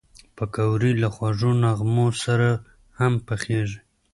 [0.37, 2.49] پکورې له خوږو نغمو سره
[2.97, 3.79] هم پخېږي